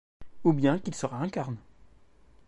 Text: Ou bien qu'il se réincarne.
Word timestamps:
Ou 0.45 0.53
bien 0.53 0.79
qu'il 0.79 0.95
se 0.95 1.05
réincarne. 1.05 1.57